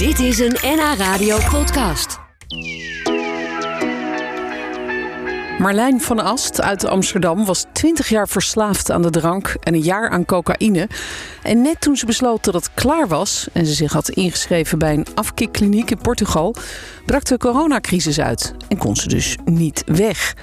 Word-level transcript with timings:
Dit 0.00 0.18
is 0.18 0.38
een 0.38 0.56
NH 0.62 0.94
Radio 0.96 1.38
podcast. 1.50 2.18
Marlijn 5.58 6.00
van 6.00 6.20
Ast 6.20 6.60
uit 6.60 6.84
Amsterdam 6.84 7.44
was 7.44 7.64
20 7.72 8.08
jaar 8.08 8.28
verslaafd 8.28 8.90
aan 8.90 9.02
de 9.02 9.10
drank 9.10 9.56
en 9.60 9.74
een 9.74 9.82
jaar 9.82 10.08
aan 10.08 10.24
cocaïne. 10.24 10.88
En 11.42 11.62
net 11.62 11.80
toen 11.80 11.96
ze 11.96 12.06
besloot 12.06 12.44
dat 12.44 12.54
het 12.54 12.74
klaar 12.74 13.08
was 13.08 13.48
en 13.52 13.66
ze 13.66 13.72
zich 13.72 13.92
had 13.92 14.08
ingeschreven 14.08 14.78
bij 14.78 14.94
een 14.94 15.06
afkikkliniek 15.14 15.90
in 15.90 15.98
Portugal, 15.98 16.54
brak 17.06 17.24
de 17.24 17.36
coronacrisis 17.36 18.20
uit 18.20 18.54
en 18.68 18.78
kon 18.78 18.96
ze 18.96 19.08
dus 19.08 19.36
niet 19.44 19.82
weg. 19.86 20.34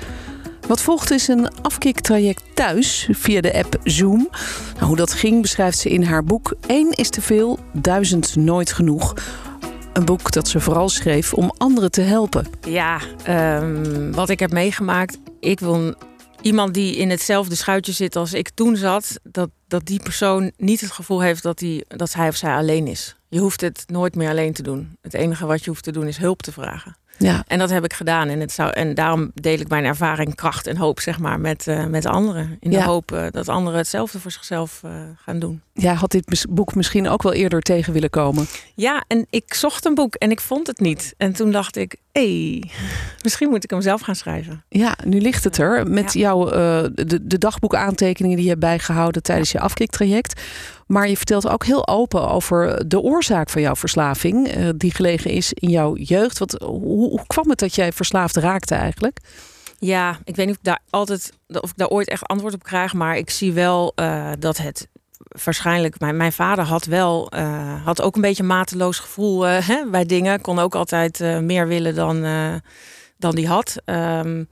Wat 0.67 0.81
volgt 0.81 1.11
is 1.11 1.27
een 1.27 1.47
afkiktraject 1.61 2.43
thuis 2.53 3.09
via 3.11 3.41
de 3.41 3.53
app 3.53 3.77
Zoom. 3.83 4.29
Nou, 4.73 4.85
hoe 4.85 4.95
dat 4.95 5.13
ging 5.13 5.41
beschrijft 5.41 5.77
ze 5.77 5.89
in 5.89 6.03
haar 6.03 6.23
boek 6.23 6.53
Eén 6.67 6.91
is 6.91 7.09
te 7.09 7.21
veel, 7.21 7.59
duizend 7.73 8.35
nooit 8.35 8.71
genoeg. 8.71 9.13
Een 9.98 10.05
boek 10.05 10.32
dat 10.32 10.48
ze 10.48 10.59
vooral 10.59 10.89
schreef 10.89 11.34
om 11.34 11.52
anderen 11.58 11.91
te 11.91 12.02
helpen. 12.02 12.48
Ja, 12.62 12.99
um, 13.59 14.12
wat 14.12 14.30
ik 14.30 14.40
heb 14.40 14.52
meegemaakt. 14.52 15.17
Ik 15.40 15.59
wil 15.59 15.95
iemand 16.41 16.73
die 16.73 16.95
in 16.95 17.09
hetzelfde 17.09 17.55
schuitje 17.55 17.91
zit 17.91 18.16
als 18.16 18.34
ik 18.34 18.49
toen 18.49 18.76
zat. 18.76 19.20
Dat, 19.23 19.49
dat 19.68 19.85
die 19.85 20.04
persoon 20.04 20.52
niet 20.57 20.81
het 20.81 20.91
gevoel 20.91 21.21
heeft 21.21 21.44
dat, 21.44 21.57
die, 21.57 21.85
dat 21.88 22.13
hij 22.13 22.27
of 22.27 22.35
zij 22.35 22.55
alleen 22.55 22.88
is. 22.88 23.16
Je 23.30 23.40
hoeft 23.40 23.62
het 23.62 23.84
nooit 23.88 24.16
meer 24.16 24.30
alleen 24.30 24.54
te 24.54 24.63
doen. 24.63 24.98
Het 25.02 25.13
enige 25.13 25.45
wat 25.45 25.63
je 25.63 25.70
hoeft 25.70 25.84
te 25.84 25.91
doen 25.91 26.07
is 26.07 26.18
hulp 26.18 26.41
te 26.41 26.52
vragen. 26.52 26.98
Ja. 27.17 27.44
En 27.48 27.59
dat 27.59 27.70
heb 27.70 27.84
ik 27.84 27.94
gedaan. 27.94 28.30
En, 28.30 28.39
het 28.39 28.52
zou, 28.52 28.70
en 28.70 28.94
daarom 28.94 29.31
deel 29.34 29.59
ik 29.59 29.67
mijn 29.67 29.85
ervaring, 29.85 30.35
kracht 30.35 30.67
en 30.67 30.77
hoop 30.77 30.99
zeg 30.99 31.20
maar, 31.20 31.40
met, 31.40 31.67
uh, 31.67 31.85
met 31.85 32.05
anderen. 32.05 32.57
In 32.59 32.70
de 32.70 32.84
hoop 32.84 33.12
uh, 33.12 33.26
dat 33.31 33.49
anderen 33.49 33.77
hetzelfde 33.77 34.20
voor 34.20 34.31
zichzelf 34.31 34.81
uh, 34.85 34.91
gaan 35.16 35.40
doen. 35.40 35.62
Jij 35.73 35.93
had 35.93 36.12
dit 36.12 36.45
boek 36.49 36.76
misschien 36.76 37.09
ook 37.09 37.23
wel 37.23 37.34
eerder 37.34 37.62
tegen 37.62 37.93
willen 37.93 38.09
komen. 38.09 38.45
Ja, 38.76 39.03
en 39.07 39.26
ik 39.30 39.53
zocht 39.53 39.85
een 39.85 39.95
boek 39.95 40.16
en 40.16 40.31
ik 40.31 40.41
vond 40.41 40.67
het 40.67 40.80
niet. 40.80 41.13
En 41.17 41.34
toen 41.34 41.52
dacht 41.52 41.76
ik, 41.76 41.95
hé, 42.12 42.49
hey, 42.49 42.71
misschien 43.23 43.49
moet 43.49 43.63
ik 43.63 43.70
hem 43.70 43.82
zelf 43.82 44.01
gaan 44.01 44.15
schrijven. 44.15 44.63
Ja, 44.70 44.98
nu 45.05 45.21
ligt 45.21 45.43
het 45.43 45.57
er. 45.57 45.88
Met 45.88 46.13
ja. 46.13 46.20
jouw 46.20 46.45
de, 46.93 47.20
de 47.27 47.38
dagboekaantekeningen 47.38 48.35
die 48.35 48.45
je 48.45 48.51
hebt 48.51 48.63
bijgehouden 48.63 49.23
tijdens 49.23 49.51
je 49.51 49.60
afkiktraject. 49.60 50.41
Maar 50.88 51.10
je 51.10 51.18
vertelt 51.18 51.48
ook 51.48 51.66
heel 51.66 51.88
open 51.88 52.30
over 52.30 52.88
de 52.88 52.99
oorzaak 52.99 53.49
van 53.49 53.62
jouw 53.62 53.76
verslaving, 53.76 54.57
uh, 54.57 54.70
die 54.76 54.94
gelegen 54.94 55.32
is 55.32 55.54
in 55.54 55.70
jouw 55.70 55.96
jeugd. 55.96 56.38
Wat, 56.38 56.52
hoe, 56.62 57.26
kwam 57.27 57.49
het 57.49 57.60
dat 57.60 57.76
jij 57.76 57.91
verslaafd 57.91 58.35
raakte 58.35 58.76
eigenlijk? 58.76 59.20
Ja, 59.79 60.18
ik 60.24 60.35
weet 60.35 60.46
niet 60.46 60.55
of 60.55 60.62
ik 60.62 60.63
daar 60.63 60.79
altijd 60.90 61.34
of 61.48 61.70
ik 61.70 61.77
daar 61.77 61.88
ooit 61.88 62.07
echt 62.07 62.27
antwoord 62.27 62.54
op 62.54 62.63
krijg, 62.63 62.94
maar 62.94 63.18
ik 63.18 63.29
zie 63.29 63.54
wel 63.54 63.91
uh, 63.96 64.31
dat 64.40 64.57
het 64.57 64.88
waarschijnlijk 65.44 66.00
mijn, 66.00 66.18
mijn 66.18 66.34
vader 66.34 66.66
had 66.66 66.85
wel 66.85 67.31
uh, 67.35 67.85
had 67.85 68.01
ook 68.01 68.16
een 68.16 68.22
beetje 68.22 68.44
mateloos 68.44 69.00
gevoel 69.00 69.41
hè, 69.41 69.85
bij 69.90 70.06
dingen, 70.06 70.41
kon 70.41 70.59
ook 70.59 70.75
altijd 70.75 71.19
meer 71.41 71.68
willen 71.68 71.96
dan 71.96 72.25
dan 73.18 73.35
die 73.35 73.47
had. 73.47 73.75
Um, 73.85 74.50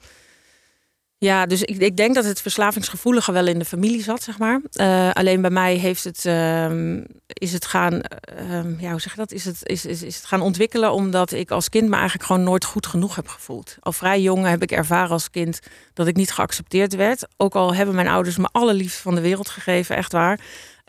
ja, 1.17 1.45
dus 1.45 1.63
ik, 1.63 1.77
ik 1.77 1.97
denk 1.97 2.15
dat 2.15 2.25
het 2.25 2.41
verslavingsgevoelige 2.41 3.31
wel 3.31 3.47
in 3.47 3.59
de 3.59 3.65
familie 3.65 4.03
zat, 4.03 4.23
zeg 4.23 4.37
maar. 4.37 4.61
Uh, 4.73 5.11
alleen 5.11 5.41
bij 5.41 5.49
mij 5.49 5.75
heeft 5.75 6.03
het, 6.03 6.25
uh, 6.25 6.97
is 7.27 7.53
het 7.53 7.65
gaan, 7.65 7.93
uh, 7.93 8.79
ja, 8.79 8.91
hoe 8.91 9.01
zeg 9.01 9.11
je 9.11 9.17
dat? 9.17 9.31
Is 9.31 9.45
het, 9.45 9.59
is, 9.63 9.85
is, 9.85 10.03
is 10.03 10.15
het 10.15 10.25
gaan 10.25 10.41
ontwikkelen 10.41 10.91
omdat 10.91 11.31
ik 11.31 11.51
als 11.51 11.69
kind 11.69 11.89
me 11.89 11.95
eigenlijk 11.95 12.25
gewoon 12.25 12.43
nooit 12.43 12.65
goed 12.65 12.87
genoeg 12.87 13.15
heb 13.15 13.27
gevoeld. 13.27 13.77
Al 13.79 13.91
vrij 13.91 14.21
jong 14.21 14.45
heb 14.45 14.61
ik 14.61 14.71
ervaren 14.71 15.11
als 15.11 15.29
kind 15.29 15.59
dat 15.93 16.07
ik 16.07 16.15
niet 16.15 16.31
geaccepteerd 16.31 16.95
werd. 16.95 17.27
Ook 17.37 17.55
al 17.55 17.75
hebben 17.75 17.95
mijn 17.95 18.07
ouders 18.07 18.37
me 18.37 18.49
alle 18.51 18.73
liefde 18.73 19.01
van 19.01 19.15
de 19.15 19.21
wereld 19.21 19.49
gegeven, 19.49 19.95
echt 19.95 20.11
waar. 20.11 20.39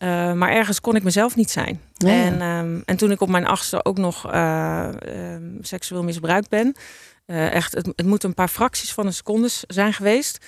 Uh, 0.03 0.33
maar 0.33 0.51
ergens 0.51 0.81
kon 0.81 0.97
ik 0.97 1.03
mezelf 1.03 1.37
niet 1.37 1.51
zijn. 1.51 1.81
Ja. 1.95 2.09
En, 2.09 2.43
um, 2.43 2.83
en 2.85 2.97
toen 2.97 3.11
ik 3.11 3.21
op 3.21 3.29
mijn 3.29 3.47
achtste 3.47 3.85
ook 3.85 3.99
nog 3.99 4.33
uh, 4.35 4.89
seksueel 5.61 6.03
misbruikt 6.03 6.49
ben, 6.49 6.75
uh, 7.27 7.53
echt, 7.53 7.75
het, 7.75 7.87
het 7.87 8.07
moet 8.07 8.23
een 8.23 8.35
paar 8.35 8.49
fracties 8.49 8.93
van 8.93 9.07
een 9.07 9.13
seconde 9.13 9.49
zijn 9.67 9.93
geweest. 9.93 10.45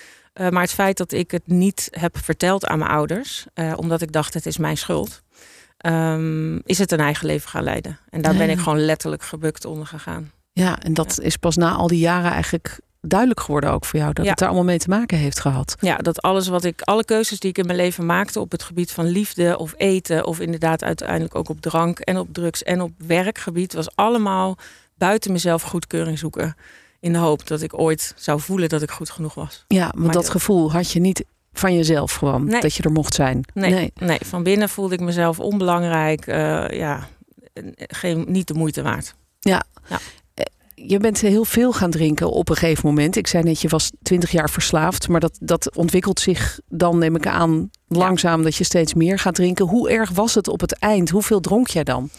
Maar 0.50 0.62
het 0.62 0.72
feit 0.72 0.96
dat 0.96 1.12
ik 1.12 1.30
het 1.30 1.46
niet 1.46 1.88
heb 1.90 2.18
verteld 2.18 2.66
aan 2.66 2.78
mijn 2.78 2.90
ouders, 2.90 3.46
omdat 3.76 4.02
ik 4.02 4.12
dacht 4.12 4.34
het 4.34 4.46
is 4.46 4.58
mijn 4.58 4.76
schuld, 4.76 5.22
um, 5.86 6.62
is 6.64 6.78
het 6.78 6.92
een 6.92 7.00
eigen 7.00 7.26
leven 7.26 7.48
gaan 7.48 7.62
leiden. 7.62 7.98
En 8.10 8.22
daar 8.22 8.36
ben 8.36 8.50
ik 8.50 8.58
gewoon 8.58 8.84
letterlijk 8.84 9.22
gebukt 9.22 9.64
onder 9.64 9.86
gegaan. 9.86 10.30
Ja, 10.52 10.78
en 10.78 10.94
dat 10.94 11.16
ja. 11.16 11.22
is 11.22 11.36
pas 11.36 11.56
na 11.56 11.72
al 11.72 11.86
die 11.86 11.98
jaren 11.98 12.30
eigenlijk 12.30 12.80
duidelijk 13.00 13.40
geworden 13.40 13.70
ook 13.70 13.84
voor 13.84 13.98
jou 13.98 14.12
dat 14.12 14.24
ja. 14.24 14.30
het 14.30 14.38
daar 14.38 14.48
allemaal 14.48 14.66
mee 14.66 14.78
te 14.78 14.88
maken 14.88 15.18
heeft 15.18 15.40
gehad. 15.40 15.76
Ja, 15.80 15.96
dat 15.96 16.22
alles 16.22 16.48
wat 16.48 16.64
ik, 16.64 16.80
alle 16.82 17.04
keuzes 17.04 17.40
die 17.40 17.50
ik 17.50 17.58
in 17.58 17.66
mijn 17.66 17.78
leven 17.78 18.06
maakte 18.06 18.40
op 18.40 18.50
het 18.50 18.62
gebied 18.62 18.90
van 18.90 19.06
liefde 19.06 19.58
of 19.58 19.74
eten, 19.76 20.26
of 20.26 20.40
inderdaad 20.40 20.84
uiteindelijk 20.84 21.34
ook 21.34 21.48
op 21.48 21.60
drank 21.60 21.98
en 21.98 22.18
op 22.18 22.28
drugs 22.32 22.62
en 22.62 22.80
op 22.80 22.92
werkgebied, 23.06 23.72
was 23.72 23.96
allemaal 23.96 24.56
buiten 24.94 25.32
mezelf 25.32 25.62
goedkeuring 25.62 26.18
zoeken. 26.18 26.56
In 27.00 27.12
de 27.12 27.18
hoop 27.18 27.46
dat 27.46 27.62
ik 27.62 27.78
ooit 27.78 28.12
zou 28.16 28.40
voelen 28.40 28.68
dat 28.68 28.82
ik 28.82 28.90
goed 28.90 29.10
genoeg 29.10 29.34
was. 29.34 29.64
Ja, 29.68 29.84
want 29.84 30.04
maar 30.04 30.12
dat 30.12 30.24
de... 30.24 30.30
gevoel 30.30 30.72
had 30.72 30.92
je 30.92 31.00
niet 31.00 31.24
van 31.52 31.74
jezelf 31.74 32.14
gewoon. 32.14 32.44
Nee. 32.44 32.60
Dat 32.60 32.74
je 32.74 32.82
er 32.82 32.92
mocht 32.92 33.14
zijn. 33.14 33.44
Nee, 33.54 33.70
nee, 33.70 33.92
nee. 33.94 34.18
van 34.24 34.42
binnen 34.42 34.68
voelde 34.68 34.94
ik 34.94 35.00
mezelf 35.00 35.40
onbelangrijk. 35.40 36.26
Uh, 36.26 36.68
ja, 36.68 37.08
geen, 37.76 38.24
niet 38.28 38.46
de 38.46 38.54
moeite 38.54 38.82
waard. 38.82 39.14
Ja. 39.40 39.62
ja. 39.88 39.98
Je 40.86 40.98
bent 40.98 41.20
heel 41.20 41.44
veel 41.44 41.72
gaan 41.72 41.90
drinken 41.90 42.30
op 42.30 42.48
een 42.48 42.56
gegeven 42.56 42.88
moment. 42.88 43.16
Ik 43.16 43.26
zei 43.26 43.42
net, 43.42 43.60
je 43.60 43.68
was 43.68 43.90
twintig 44.02 44.30
jaar 44.30 44.50
verslaafd. 44.50 45.08
Maar 45.08 45.20
dat, 45.20 45.38
dat 45.40 45.76
ontwikkelt 45.76 46.20
zich 46.20 46.60
dan, 46.68 46.98
neem 46.98 47.16
ik 47.16 47.26
aan, 47.26 47.70
langzaam 47.88 48.38
ja. 48.38 48.44
dat 48.44 48.56
je 48.56 48.64
steeds 48.64 48.94
meer 48.94 49.18
gaat 49.18 49.34
drinken. 49.34 49.66
Hoe 49.66 49.90
erg 49.90 50.10
was 50.10 50.34
het 50.34 50.48
op 50.48 50.60
het 50.60 50.78
eind? 50.78 51.10
Hoeveel 51.10 51.40
dronk 51.40 51.68
jij 51.68 51.84
dan? 51.84 52.10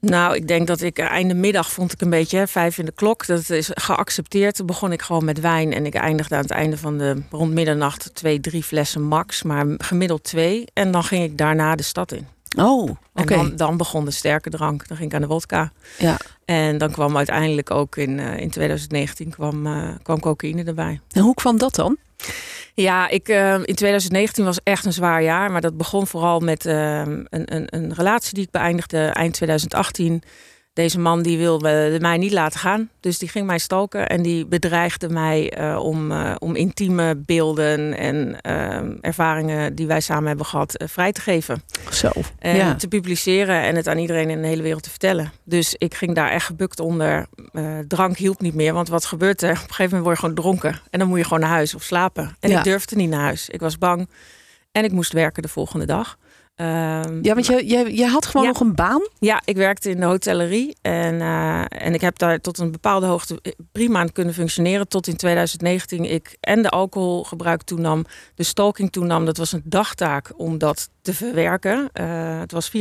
Nou, 0.00 0.34
ik 0.34 0.48
denk 0.48 0.66
dat 0.66 0.80
ik 0.80 0.98
einde 0.98 1.34
middag 1.34 1.72
vond 1.72 1.92
ik 1.92 2.00
een 2.00 2.10
beetje 2.10 2.36
hè, 2.38 2.46
vijf 2.46 2.78
in 2.78 2.84
de 2.84 2.92
klok. 2.92 3.26
Dat 3.26 3.50
is 3.50 3.70
geaccepteerd. 3.74 4.56
Toen 4.56 4.66
begon 4.66 4.92
ik 4.92 5.02
gewoon 5.02 5.24
met 5.24 5.40
wijn 5.40 5.72
en 5.72 5.86
ik 5.86 5.94
eindigde 5.94 6.34
aan 6.34 6.42
het 6.42 6.50
einde 6.50 6.78
van 6.78 6.98
de 6.98 7.22
rond 7.30 7.52
middernacht 7.52 8.14
twee, 8.14 8.40
drie 8.40 8.62
flessen 8.62 9.02
max, 9.02 9.42
maar 9.42 9.66
gemiddeld 9.78 10.24
twee. 10.24 10.64
En 10.72 10.90
dan 10.90 11.04
ging 11.04 11.24
ik 11.24 11.38
daarna 11.38 11.74
de 11.74 11.82
stad 11.82 12.12
in. 12.12 12.35
Oh, 12.56 12.82
oké. 12.82 12.96
Okay. 13.14 13.36
Dan, 13.36 13.56
dan, 13.56 13.76
begon 13.76 14.04
de 14.04 14.10
sterke 14.10 14.50
drank. 14.50 14.88
Dan 14.88 14.96
ging 14.96 15.08
ik 15.08 15.14
aan 15.14 15.20
de 15.20 15.26
wodka. 15.26 15.72
Ja. 15.98 16.16
En 16.44 16.78
dan 16.78 16.90
kwam 16.90 17.16
uiteindelijk 17.16 17.70
ook 17.70 17.96
in, 17.96 18.18
uh, 18.18 18.38
in 18.38 18.50
2019 18.50 19.30
kwam, 19.30 19.66
uh, 19.66 19.88
kwam 20.02 20.20
cocaïne 20.20 20.64
erbij. 20.64 21.00
En 21.10 21.22
hoe 21.22 21.34
kwam 21.34 21.58
dat 21.58 21.74
dan? 21.74 21.96
Ja, 22.74 23.08
ik, 23.08 23.28
uh, 23.28 23.54
in 23.54 23.74
2019 23.74 24.44
was 24.44 24.58
echt 24.62 24.84
een 24.84 24.92
zwaar 24.92 25.22
jaar. 25.22 25.50
Maar 25.50 25.60
dat 25.60 25.76
begon 25.76 26.06
vooral 26.06 26.40
met 26.40 26.64
een, 26.64 27.26
een, 27.30 27.66
een 27.66 27.94
relatie 27.94 28.34
die 28.34 28.44
ik 28.44 28.50
beëindigde 28.50 28.98
eind 28.98 29.32
2018. 29.34 30.22
Deze 30.76 30.98
man 30.98 31.22
die 31.22 31.38
wilde 31.38 31.98
mij 32.00 32.16
niet 32.16 32.32
laten 32.32 32.60
gaan. 32.60 32.90
Dus 33.00 33.18
die 33.18 33.28
ging 33.28 33.46
mij 33.46 33.58
stalken 33.58 34.08
en 34.08 34.22
die 34.22 34.46
bedreigde 34.46 35.08
mij 35.08 35.58
uh, 35.58 35.78
om, 35.82 36.12
uh, 36.12 36.34
om 36.38 36.56
intieme 36.56 37.14
beelden 37.14 37.96
en 37.96 38.36
uh, 38.46 38.78
ervaringen 39.00 39.74
die 39.74 39.86
wij 39.86 40.00
samen 40.00 40.26
hebben 40.26 40.46
gehad 40.46 40.84
vrij 40.86 41.12
te 41.12 41.20
geven. 41.20 41.62
Zo. 41.90 42.10
En 42.38 42.56
ja. 42.56 42.74
te 42.74 42.88
publiceren 42.88 43.62
en 43.62 43.76
het 43.76 43.88
aan 43.88 43.98
iedereen 43.98 44.30
in 44.30 44.42
de 44.42 44.48
hele 44.48 44.62
wereld 44.62 44.82
te 44.82 44.90
vertellen. 44.90 45.32
Dus 45.44 45.74
ik 45.78 45.94
ging 45.94 46.14
daar 46.14 46.30
echt 46.30 46.46
gebukt 46.46 46.80
onder. 46.80 47.26
drank 47.88 48.16
hielp 48.16 48.40
niet 48.40 48.54
meer, 48.54 48.72
want 48.72 48.88
wat 48.88 49.04
gebeurt 49.04 49.42
er? 49.42 49.50
Op 49.50 49.56
een 49.56 49.60
gegeven 49.60 49.84
moment 49.84 50.02
word 50.02 50.14
je 50.16 50.20
gewoon 50.20 50.34
dronken. 50.34 50.80
En 50.90 50.98
dan 50.98 51.08
moet 51.08 51.18
je 51.18 51.24
gewoon 51.24 51.40
naar 51.40 51.48
huis 51.48 51.74
of 51.74 51.82
slapen. 51.82 52.36
En 52.40 52.50
ja. 52.50 52.58
ik 52.58 52.64
durfde 52.64 52.96
niet 52.96 53.10
naar 53.10 53.20
huis. 53.20 53.48
Ik 53.48 53.60
was 53.60 53.78
bang 53.78 54.08
en 54.72 54.84
ik 54.84 54.92
moest 54.92 55.12
werken 55.12 55.42
de 55.42 55.48
volgende 55.48 55.86
dag. 55.86 56.18
Um, 56.60 57.18
ja, 57.24 57.34
want 57.34 57.46
je, 57.46 57.68
je, 57.68 57.96
je 57.96 58.06
had 58.06 58.26
gewoon 58.26 58.46
ja. 58.46 58.52
nog 58.52 58.60
een 58.60 58.74
baan? 58.74 59.08
Ja, 59.18 59.42
ik 59.44 59.56
werkte 59.56 59.90
in 59.90 60.00
de 60.00 60.06
hotellerie. 60.06 60.76
En, 60.82 61.14
uh, 61.14 61.64
en 61.68 61.94
ik 61.94 62.00
heb 62.00 62.18
daar 62.18 62.40
tot 62.40 62.58
een 62.58 62.70
bepaalde 62.70 63.06
hoogte 63.06 63.40
prima 63.72 64.00
aan 64.00 64.12
kunnen 64.12 64.34
functioneren. 64.34 64.88
Tot 64.88 65.06
in 65.06 65.16
2019 65.16 66.04
ik 66.04 66.36
en 66.40 66.62
de 66.62 66.68
alcoholgebruik 66.68 67.62
toenam, 67.62 68.04
de 68.34 68.42
stalking 68.42 68.92
toenam. 68.92 69.24
Dat 69.24 69.36
was 69.36 69.52
een 69.52 69.62
dagtaak 69.64 70.32
om 70.36 70.58
dat 70.58 70.88
te 71.02 71.14
verwerken. 71.14 71.90
Uh, 72.00 72.40
het 72.40 72.52
was 72.52 72.70
24-7. 72.70 72.72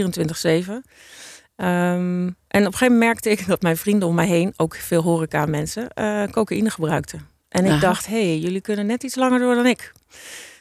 Um, 1.57 2.35
en 2.47 2.61
op 2.61 2.71
een 2.71 2.77
gegeven 2.77 2.77
moment 2.79 2.99
merkte 2.99 3.29
ik 3.29 3.47
dat 3.47 3.61
mijn 3.61 3.78
vrienden 3.78 4.07
om 4.07 4.16
mij 4.16 4.28
heen, 4.28 4.53
ook 4.57 4.75
veel 4.75 5.01
horeca 5.01 5.45
mensen, 5.45 5.87
uh, 5.99 6.23
cocaïne 6.23 6.69
gebruikten. 6.69 7.28
En 7.49 7.66
ik 7.66 7.71
Aha. 7.71 7.79
dacht, 7.79 8.07
hé, 8.07 8.25
hey, 8.25 8.37
jullie 8.37 8.61
kunnen 8.61 8.85
net 8.85 9.03
iets 9.03 9.16
langer 9.16 9.39
door 9.39 9.55
dan 9.55 9.66
ik. 9.66 9.91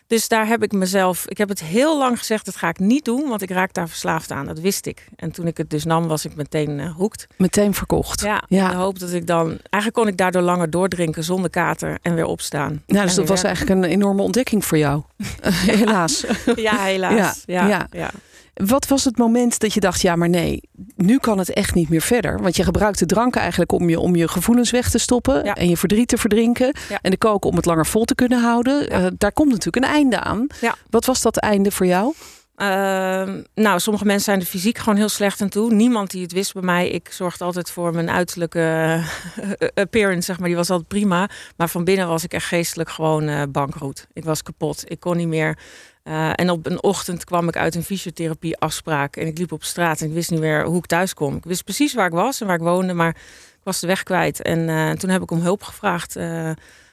Dus 0.06 0.28
daar 0.28 0.46
heb 0.46 0.62
ik 0.62 0.72
mezelf, 0.72 1.28
ik 1.28 1.38
heb 1.38 1.48
het 1.48 1.62
heel 1.62 1.98
lang 1.98 2.18
gezegd, 2.18 2.44
dat 2.44 2.56
ga 2.56 2.68
ik 2.68 2.78
niet 2.78 3.04
doen, 3.04 3.28
want 3.28 3.42
ik 3.42 3.50
raak 3.50 3.72
daar 3.72 3.88
verslaafd 3.88 4.30
aan. 4.30 4.46
Dat 4.46 4.60
wist 4.60 4.86
ik. 4.86 5.08
En 5.16 5.30
toen 5.30 5.46
ik 5.46 5.56
het 5.56 5.70
dus 5.70 5.84
nam, 5.84 6.06
was 6.06 6.24
ik 6.24 6.34
meteen 6.34 6.78
uh, 6.78 6.94
hoekt. 6.94 7.26
Meteen 7.36 7.74
verkocht. 7.74 8.20
Ja, 8.20 8.44
ja. 8.48 8.68
de 8.68 8.76
hoop 8.76 8.98
dat 8.98 9.12
ik 9.12 9.26
dan, 9.26 9.46
eigenlijk 9.48 9.94
kon 9.94 10.08
ik 10.08 10.16
daardoor 10.16 10.42
langer 10.42 10.70
doordrinken 10.70 11.24
zonder 11.24 11.50
kater 11.50 11.98
en 12.02 12.14
weer 12.14 12.26
opstaan. 12.26 12.82
Nou, 12.86 13.06
dus 13.06 13.14
dat 13.14 13.28
was 13.28 13.42
eigenlijk 13.42 13.76
een 13.76 13.90
enorme 13.90 14.22
ontdekking 14.22 14.64
voor 14.64 14.78
jou. 14.78 15.02
helaas. 15.78 16.24
Ja, 16.56 16.76
helaas. 16.76 17.42
Ja, 17.46 17.66
ja. 17.66 17.86
ja. 17.90 18.10
Wat 18.54 18.86
was 18.86 19.04
het 19.04 19.18
moment 19.18 19.58
dat 19.58 19.74
je 19.74 19.80
dacht, 19.80 20.00
ja 20.00 20.16
maar 20.16 20.28
nee, 20.28 20.62
nu 20.96 21.18
kan 21.18 21.38
het 21.38 21.52
echt 21.52 21.74
niet 21.74 21.88
meer 21.88 22.00
verder? 22.00 22.42
Want 22.42 22.56
je 22.56 22.64
gebruikt 22.64 22.98
de 22.98 23.06
drank 23.06 23.36
eigenlijk 23.36 23.72
om 23.72 23.88
je, 23.88 24.00
om 24.00 24.16
je 24.16 24.28
gevoelens 24.28 24.70
weg 24.70 24.90
te 24.90 24.98
stoppen 24.98 25.44
ja. 25.44 25.54
en 25.54 25.68
je 25.68 25.76
verdriet 25.76 26.08
te 26.08 26.16
verdrinken. 26.16 26.76
Ja. 26.88 26.98
En 27.02 27.10
de 27.10 27.16
koken 27.16 27.50
om 27.50 27.56
het 27.56 27.64
langer 27.64 27.86
vol 27.86 28.04
te 28.04 28.14
kunnen 28.14 28.40
houden. 28.40 28.86
Ja. 28.88 29.00
Uh, 29.00 29.06
daar 29.18 29.32
komt 29.32 29.50
natuurlijk 29.50 29.84
een 29.84 29.92
einde 29.92 30.20
aan. 30.20 30.46
Wat 30.90 31.04
was 31.04 31.22
dat 31.22 31.36
einde 31.36 31.70
voor 31.70 31.86
jou? 31.86 32.14
Ehm, 32.54 33.42
nou, 33.54 33.80
sommige 33.80 34.04
mensen 34.04 34.24
zijn 34.24 34.40
er 34.40 34.46
fysiek 34.46 34.78
gewoon 34.78 34.96
heel 34.96 35.08
slecht 35.08 35.40
aan 35.40 35.48
toe. 35.48 35.72
Niemand 35.72 36.10
die 36.10 36.22
het 36.22 36.32
wist 36.32 36.52
bij 36.52 36.62
mij. 36.62 36.88
Ik 36.88 37.08
zorgde 37.10 37.44
altijd 37.44 37.70
voor 37.70 37.94
mijn 37.94 38.10
uiterlijke 38.10 38.60
eh, 39.58 39.68
appearance, 39.74 40.22
zeg 40.22 40.38
maar. 40.38 40.48
Die 40.48 40.56
was 40.56 40.70
altijd 40.70 40.88
prima. 40.88 41.28
Maar 41.56 41.68
van 41.68 41.84
binnen 41.84 42.08
was 42.08 42.24
ik 42.24 42.32
echt 42.32 42.46
geestelijk 42.46 42.90
gewoon 42.90 43.28
uh, 43.28 43.42
bankroet. 43.48 44.06
Ik 44.12 44.24
was 44.24 44.42
kapot. 44.42 44.82
Ik 44.86 45.00
kon 45.00 45.16
niet 45.16 45.28
meer. 45.28 45.58
Uh, 46.04 46.30
en 46.34 46.50
op 46.50 46.66
een 46.66 46.82
ochtend 46.82 47.24
kwam 47.24 47.48
ik 47.48 47.56
uit 47.56 47.74
een 47.74 47.82
fysiotherapie 47.82 48.58
afspraak. 48.58 49.16
En 49.16 49.26
ik 49.26 49.38
liep 49.38 49.52
op 49.52 49.64
straat 49.64 50.00
en 50.00 50.06
ik 50.06 50.12
wist 50.12 50.30
niet 50.30 50.40
meer 50.40 50.64
hoe 50.64 50.78
ik 50.78 50.86
thuis 50.86 51.14
kom. 51.14 51.36
Ik 51.36 51.44
wist 51.44 51.64
precies 51.64 51.94
waar 51.94 52.06
ik 52.06 52.12
was 52.12 52.40
en 52.40 52.46
waar 52.46 52.56
ik 52.56 52.62
woonde, 52.62 52.92
maar 52.92 53.16
ik 53.54 53.60
was 53.62 53.80
de 53.80 53.86
weg 53.86 54.02
kwijt. 54.02 54.42
En 54.42 54.98
toen 54.98 55.10
heb 55.10 55.22
ik 55.22 55.30
om 55.30 55.40
hulp 55.40 55.62
gevraagd 55.62 56.16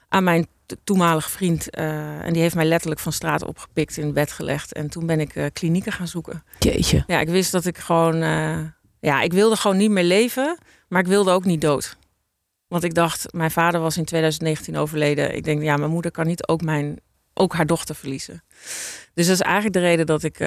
aan 0.08 0.24
mijn 0.24 0.48
toenmalige 0.84 1.30
vriend. 1.30 1.70
En 1.70 2.34
die 2.34 2.42
heeft 2.42 2.56
mij 2.56 2.66
letterlijk 2.66 3.02
van 3.02 3.14
straat 3.14 3.46
opgepikt 3.46 3.98
in 3.98 4.14
bed 4.14 4.32
gelegd. 4.32 4.74
En 4.74 4.90
toen 4.90 5.06
ben 5.06 5.20
ik 5.20 5.50
klinieken 5.54 5.92
gaan 5.92 6.08
zoeken. 6.08 6.44
Jeetje. 6.60 7.04
Ja, 7.08 7.20
ik 7.20 7.30
wist 7.30 7.52
dat 7.52 7.66
ik 7.66 7.78
gewoon... 7.78 8.18
Ja, 9.00 9.22
ik 9.22 9.34
wilde 9.34 9.56
gewoon 9.56 9.78
niet 9.78 9.92
meer 9.92 10.04
leven. 10.04 10.58
Maar 10.88 11.02
ik 11.02 11.08
wilde 11.08 11.32
ook 11.32 11.46
niet 11.46 11.62
dood. 11.62 11.98
Want 12.68 12.84
ik 12.84 12.94
dacht, 12.94 13.34
mijn 13.34 13.52
vader 13.52 13.82
was 13.82 13.98
in 13.98 14.06
2019 14.06 14.78
overleden. 14.78 15.36
Ik 15.36 15.44
denk, 15.44 15.62
ja, 15.62 15.78
mijn 15.78 15.92
moeder 15.92 16.12
kan 16.12 16.28
niet 16.28 16.48
ook, 16.48 16.62
mijn, 16.62 17.00
ook 17.34 17.54
haar 17.54 17.66
dochter 17.66 17.96
verliezen. 17.96 18.44
Dus 19.14 19.26
dat 19.26 19.36
is 19.36 19.42
eigenlijk 19.42 19.74
de 19.74 19.80
reden 19.80 20.06
dat 20.06 20.24
ik, 20.24 20.38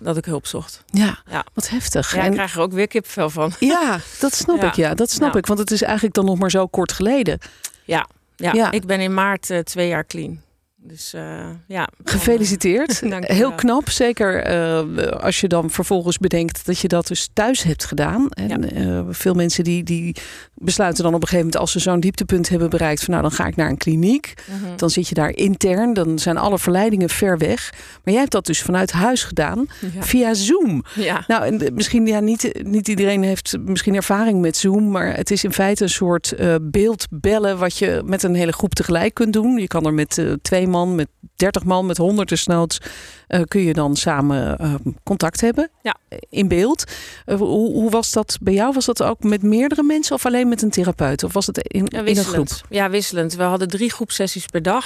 dat 0.00 0.16
ik 0.16 0.24
hulp 0.24 0.46
zocht. 0.46 0.84
Ja, 0.86 1.18
ja. 1.30 1.44
wat 1.54 1.68
heftig. 1.68 2.14
Ja, 2.14 2.20
en... 2.20 2.26
ik 2.26 2.32
krijg 2.32 2.54
er 2.54 2.60
ook 2.60 2.72
weer 2.72 2.88
kipvel 2.88 3.30
van. 3.30 3.52
Ja, 3.58 3.98
dat 4.20 4.34
snap 4.34 4.62
ik. 4.62 4.74
Ja, 4.74 4.94
dat 4.94 5.10
snap 5.10 5.36
ik. 5.36 5.46
Want 5.46 5.58
het 5.58 5.70
is 5.70 5.82
eigenlijk 5.82 6.14
dan 6.14 6.24
nog 6.24 6.38
maar 6.38 6.50
zo 6.50 6.66
kort 6.66 6.92
geleden. 6.92 7.38
Ja, 7.84 8.06
ja, 8.36 8.70
ik 8.70 8.86
ben 8.86 9.00
in 9.00 9.14
maart 9.14 9.50
uh, 9.50 9.58
twee 9.58 9.88
jaar 9.88 10.06
clean. 10.06 10.40
Dus 10.84 11.14
uh, 11.14 11.22
ja. 11.66 11.88
Gefeliciteerd. 12.04 13.00
Heel 13.20 13.52
knap. 13.52 13.90
Zeker 13.90 14.50
uh, 14.50 15.06
als 15.06 15.40
je 15.40 15.48
dan 15.48 15.70
vervolgens 15.70 16.18
bedenkt 16.18 16.66
dat 16.66 16.78
je 16.78 16.88
dat 16.88 17.06
dus 17.06 17.28
thuis 17.32 17.62
hebt 17.62 17.84
gedaan. 17.84 18.30
En 18.30 18.62
ja. 18.62 18.80
uh, 18.80 19.00
veel 19.08 19.34
mensen 19.34 19.64
die, 19.64 19.82
die 19.82 20.16
besluiten 20.54 21.04
dan 21.04 21.14
op 21.14 21.22
een 21.22 21.28
gegeven 21.28 21.46
moment, 21.46 21.62
als 21.62 21.72
ze 21.72 21.78
zo'n 21.78 22.00
dieptepunt 22.00 22.48
hebben 22.48 22.70
bereikt, 22.70 23.04
van 23.04 23.10
nou 23.10 23.22
dan 23.22 23.32
ga 23.32 23.46
ik 23.46 23.56
naar 23.56 23.68
een 23.68 23.76
kliniek. 23.76 24.34
-hmm. 24.46 24.76
Dan 24.76 24.90
zit 24.90 25.08
je 25.08 25.14
daar 25.14 25.30
intern. 25.30 25.92
Dan 25.92 26.18
zijn 26.18 26.36
alle 26.36 26.58
verleidingen 26.58 27.08
ver 27.08 27.38
weg. 27.38 27.72
Maar 27.72 28.12
jij 28.12 28.20
hebt 28.22 28.32
dat 28.32 28.46
dus 28.46 28.62
vanuit 28.62 28.92
huis 28.92 29.24
gedaan. 29.24 29.66
Ja. 29.94 30.02
Via 30.02 30.34
Zoom. 30.34 30.84
Ja. 30.94 31.24
Nou, 31.26 31.44
en 31.44 31.74
misschien 31.74 32.06
ja, 32.06 32.20
niet, 32.20 32.62
niet 32.62 32.88
iedereen 32.88 33.22
heeft 33.22 33.56
misschien 33.64 33.94
ervaring 33.94 34.40
met 34.40 34.56
Zoom. 34.56 34.90
Maar 34.90 35.16
het 35.16 35.30
is 35.30 35.44
in 35.44 35.52
feite 35.52 35.82
een 35.82 35.88
soort 35.88 36.34
beeldbellen 36.62 37.58
wat 37.58 37.78
je 37.78 38.02
met 38.04 38.22
een 38.22 38.34
hele 38.34 38.52
groep 38.52 38.74
tegelijk 38.74 39.14
kunt 39.14 39.32
doen. 39.32 39.56
Je 39.58 39.66
kan 39.66 39.86
er 39.86 39.94
met 39.94 40.24
twee 40.42 40.70
man, 40.72 40.94
met 40.94 41.08
30 41.36 41.64
man, 41.64 41.86
met 41.86 41.96
100 41.96 42.28
desnoods, 42.28 42.78
uh, 43.28 43.40
kun 43.42 43.62
je 43.62 43.72
dan 43.72 43.96
samen 43.96 44.58
uh, 44.60 44.74
contact 45.02 45.40
hebben 45.40 45.70
ja. 45.82 45.96
in 46.28 46.48
beeld. 46.48 46.92
Uh, 47.26 47.36
hoe, 47.36 47.72
hoe, 47.72 47.90
was 47.90 48.12
dat 48.12 48.38
bij 48.40 48.52
jou? 48.52 48.72
Was 48.72 48.84
dat 48.84 49.02
ook 49.02 49.22
met 49.22 49.42
meerdere 49.42 49.82
mensen 49.82 50.14
of 50.14 50.26
alleen 50.26 50.48
met 50.48 50.62
een 50.62 50.70
therapeut? 50.70 51.22
Of 51.22 51.32
was 51.32 51.46
het 51.46 51.58
in, 51.58 51.86
ja, 51.88 52.00
in 52.00 52.16
een 52.16 52.24
groep? 52.24 52.48
Ja, 52.68 52.90
wisselend. 52.90 53.34
We 53.34 53.42
hadden 53.42 53.68
drie 53.68 53.90
groepsessies 53.90 54.46
per 54.46 54.62
dag. 54.62 54.84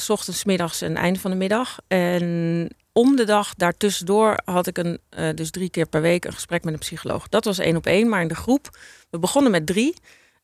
s 0.00 0.10
ochtends, 0.10 0.44
middags 0.44 0.82
en 0.82 0.96
einde 0.96 1.20
van 1.20 1.30
de 1.30 1.36
middag. 1.36 1.78
En 1.88 2.68
om 2.92 3.16
de 3.16 3.24
dag 3.24 3.54
daartussendoor 3.54 4.38
had 4.44 4.66
ik 4.66 4.78
een, 4.78 5.00
dus 5.34 5.50
drie 5.50 5.70
keer 5.70 5.86
per 5.86 6.00
week 6.00 6.24
een 6.24 6.32
gesprek 6.32 6.64
met 6.64 6.72
een 6.72 6.78
psycholoog. 6.78 7.28
Dat 7.28 7.44
was 7.44 7.58
één 7.58 7.76
op 7.76 7.86
één, 7.86 8.08
maar 8.08 8.22
in 8.22 8.28
de 8.28 8.34
groep. 8.34 8.78
We 9.10 9.18
begonnen 9.18 9.50
met 9.50 9.66
drie. 9.66 9.94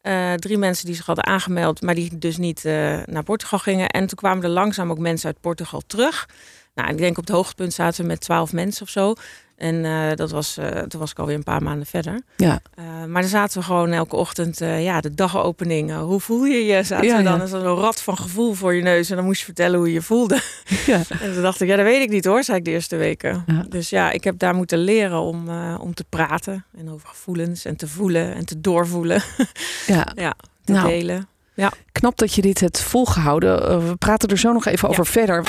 Uh, 0.06 0.32
drie 0.32 0.58
mensen 0.58 0.86
die 0.86 0.94
zich 0.94 1.06
hadden 1.06 1.26
aangemeld, 1.26 1.82
maar 1.82 1.94
die 1.94 2.18
dus 2.18 2.36
niet 2.36 2.64
uh, 2.64 3.02
naar 3.04 3.22
Portugal 3.22 3.58
gingen. 3.58 3.88
En 3.88 4.06
toen 4.06 4.18
kwamen 4.18 4.44
er 4.44 4.50
langzaam 4.50 4.90
ook 4.90 4.98
mensen 4.98 5.26
uit 5.26 5.40
Portugal 5.40 5.82
terug. 5.86 6.28
Nou, 6.74 6.90
ik 6.90 6.98
denk 6.98 7.18
op 7.18 7.26
het 7.26 7.34
hoogtepunt 7.34 7.72
zaten 7.72 8.00
we 8.02 8.06
met 8.06 8.20
twaalf 8.20 8.52
mensen 8.52 8.82
of 8.82 8.88
zo. 8.88 9.14
En 9.56 9.74
uh, 9.74 10.14
dat 10.14 10.30
was, 10.30 10.58
toen 10.88 11.00
was 11.00 11.10
ik 11.10 11.18
alweer 11.18 11.34
een 11.34 11.42
paar 11.42 11.62
maanden 11.62 11.86
verder. 11.86 12.22
Ja. 12.36 12.60
maar 13.08 13.20
dan 13.22 13.30
zaten 13.30 13.58
we 13.58 13.64
gewoon 13.64 13.92
elke 13.92 14.16
ochtend, 14.16 14.58
ja, 14.58 15.00
de 15.00 15.14
dagopening. 15.14 15.96
hoe 15.96 16.20
voel 16.20 16.44
je 16.44 16.64
je? 16.64 16.82
Zaten 16.82 17.06
ja, 17.06 17.16
we 17.16 17.22
dan 17.22 17.38
ja. 17.38 17.46
zo'n 17.46 17.62
rat 17.62 18.02
van 18.02 18.16
gevoel 18.16 18.54
voor 18.54 18.74
je 18.74 18.82
neus. 18.82 19.10
En 19.10 19.16
dan 19.16 19.24
moest 19.24 19.38
je 19.38 19.44
vertellen 19.44 19.78
hoe 19.78 19.88
je 19.88 19.94
je 19.94 20.02
voelde. 20.02 20.40
Ja. 20.86 21.00
en 21.20 21.32
toen 21.32 21.42
dacht 21.42 21.60
ik, 21.60 21.68
ja, 21.68 21.76
dat 21.76 21.84
weet 21.84 22.02
ik 22.02 22.10
niet 22.10 22.24
hoor, 22.24 22.44
zei 22.44 22.58
ik 22.58 22.64
de 22.64 22.70
eerste 22.70 22.96
weken. 22.96 23.44
Ja. 23.46 23.64
Dus 23.68 23.90
ja, 23.90 24.10
ik 24.10 24.24
heb 24.24 24.38
daar 24.38 24.54
moeten 24.54 24.78
leren 24.78 25.18
om, 25.18 25.48
om 25.78 25.94
te 25.94 26.04
praten. 26.08 26.64
En 26.78 26.90
over 26.90 27.08
gevoelens 27.08 27.64
en 27.64 27.76
te 27.76 27.88
voelen 27.88 28.34
en 28.34 28.44
te 28.44 28.60
doorvoelen. 28.60 29.22
Ja, 29.86 30.12
ja 30.14 30.34
te 30.64 30.72
nou, 30.72 30.88
delen. 30.88 31.28
Ja. 31.54 31.72
Knap 31.92 32.18
dat 32.18 32.34
je 32.34 32.42
dit 32.42 32.60
hebt 32.60 32.80
volgehouden. 32.80 33.88
we 33.88 33.96
praten 33.96 34.28
er 34.28 34.38
zo 34.38 34.52
nog 34.52 34.66
even 34.66 34.88
over 34.88 35.06
verder. 35.06 35.44